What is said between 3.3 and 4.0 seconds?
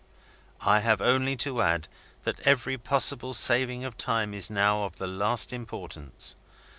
saving of